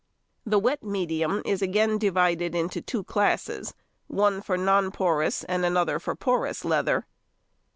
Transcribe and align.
The 0.47 0.57
wet 0.57 0.81
medium 0.81 1.43
is 1.45 1.61
again 1.61 1.99
divided 1.99 2.55
into 2.55 2.81
two 2.81 3.03
classes, 3.03 3.75
one 4.07 4.41
for 4.41 4.57
non 4.57 4.89
porous 4.89 5.43
and 5.43 5.63
another 5.63 5.99
for 5.99 6.15
porous 6.15 6.65
leather. 6.65 7.05